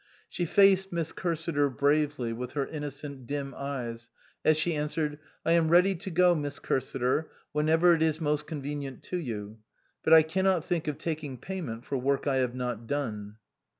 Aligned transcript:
She 0.27 0.45
faced 0.45 0.91
Miss 0.91 1.13
Cursiter 1.13 1.69
bravely 1.69 2.33
with 2.33 2.53
her 2.53 2.65
inno 2.65 2.91
cent 2.91 3.27
dim 3.27 3.53
eyes 3.55 4.09
as 4.43 4.57
she 4.57 4.73
answered: 4.75 5.19
"I 5.45 5.51
am 5.51 5.69
ready 5.69 5.93
to 5.93 6.09
go, 6.09 6.33
Miss 6.33 6.57
Cursiter, 6.57 7.27
whenever 7.51 7.93
it 7.93 8.01
is 8.01 8.19
most 8.19 8.47
convenient 8.47 9.03
to 9.03 9.17
you; 9.17 9.59
but 10.03 10.11
I 10.13 10.23
cannot 10.23 10.65
think 10.65 10.87
of 10.87 10.97
taking 10.97 11.37
payment 11.37 11.85
for 11.85 11.99
work 11.99 12.25
I 12.25 12.37
have 12.37 12.55
not 12.55 12.87
done." 12.87 13.35